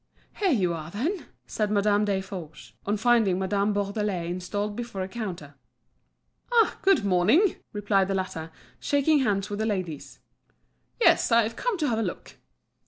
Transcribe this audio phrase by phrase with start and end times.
[0.37, 5.53] "Here you are, then!" said Madame Desforges, on finding Madame Bourdelais installed before a counter.
[6.51, 6.79] "Ah!
[6.81, 10.19] good morning!" replied the latter, shaking hands with the ladies.
[10.99, 12.37] "Yes, I've come to have a look."